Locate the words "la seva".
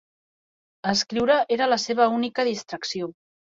1.75-2.11